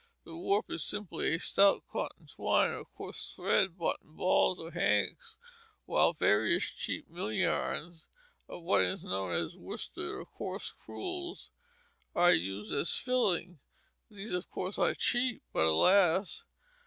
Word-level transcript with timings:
The 0.23 0.35
warp 0.35 0.71
is 0.71 0.83
simply 0.83 1.31
a 1.35 1.39
stout 1.39 1.83
cotton 1.87 2.25
twine 2.25 2.71
or 2.71 2.83
coarse 2.85 3.33
thread 3.35 3.77
bought 3.77 4.01
in 4.01 4.15
balls 4.15 4.57
or 4.57 4.71
hanks; 4.71 5.37
while 5.85 6.13
various 6.13 6.71
cheap 6.71 7.07
mill 7.07 7.31
yarns 7.31 8.03
or 8.47 8.63
what 8.63 8.81
is 8.81 9.03
known 9.03 9.31
as 9.31 9.53
worsteds 9.55 10.09
or 10.11 10.25
coarse 10.25 10.71
crewels 10.71 11.51
are 12.15 12.33
used 12.33 12.73
as 12.73 12.91
filling. 12.95 13.59
These, 14.09 14.31
of 14.31 14.49
course, 14.49 14.79
are 14.79 14.95
cheap, 14.95 15.43
but 15.53 15.65
alas! 15.65 16.45